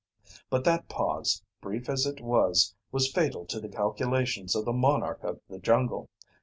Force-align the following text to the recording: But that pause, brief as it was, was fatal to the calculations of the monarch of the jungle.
But 0.49 0.63
that 0.63 0.89
pause, 0.89 1.43
brief 1.61 1.87
as 1.87 2.07
it 2.07 2.21
was, 2.21 2.73
was 2.91 3.11
fatal 3.11 3.45
to 3.45 3.59
the 3.59 3.69
calculations 3.69 4.55
of 4.55 4.65
the 4.65 4.73
monarch 4.73 5.23
of 5.23 5.41
the 5.47 5.59
jungle. 5.59 6.09